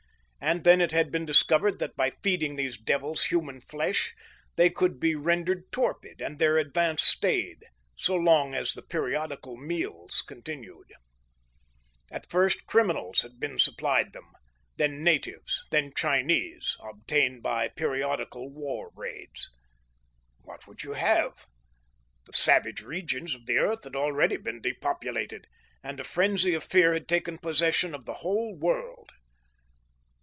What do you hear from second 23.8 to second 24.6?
had already been